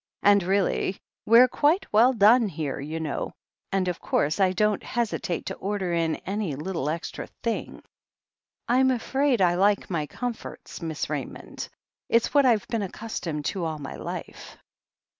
[0.11, 3.33] * And really we're quite well done here, you know,
[3.71, 7.83] and of course I don't hesitate to order in any little extra thing.
[8.67, 10.81] I'm afraid I like my comforts.
[10.81, 11.69] Miss Raymond.
[12.09, 14.57] It's what I've been accustomed to all my life."